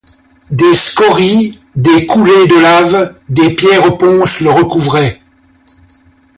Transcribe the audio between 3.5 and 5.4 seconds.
pierres ponces le recouvraient.